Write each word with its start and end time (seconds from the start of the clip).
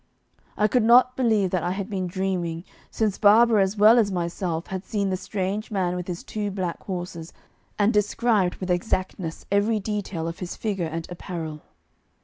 I 0.57 0.67
could 0.67 0.81
not 0.81 1.15
believe 1.15 1.51
that 1.51 1.61
I 1.61 1.73
had 1.73 1.87
been 1.87 2.07
dreaming, 2.07 2.63
since 2.89 3.19
Barbara 3.19 3.61
as 3.61 3.77
well 3.77 3.99
as 3.99 4.11
myself 4.11 4.65
had 4.65 4.83
seen 4.83 5.11
the 5.11 5.15
strange 5.15 5.69
man 5.69 5.95
with 5.95 6.07
his 6.07 6.23
two 6.23 6.49
black 6.49 6.81
horses, 6.85 7.33
and 7.77 7.93
described 7.93 8.55
with 8.55 8.71
exactness 8.71 9.45
every 9.51 9.79
detail 9.79 10.27
of 10.27 10.39
his 10.39 10.55
figure 10.55 10.87
and 10.87 11.05
apparel. 11.11 11.61